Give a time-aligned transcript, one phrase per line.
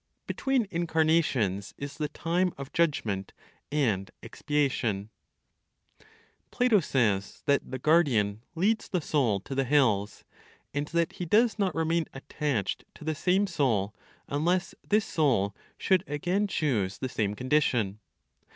[0.25, 3.33] BETWEEN INCARNATIONS IS THE TIME OF JUDGMENT
[3.71, 5.11] AND EXPIATION.
[6.49, 10.23] (Plato) says that the guardian leads the soul to the hells,
[10.73, 13.93] and that he does not remain attached to the same soul,
[14.27, 17.99] unless this soul should again choose the same condition.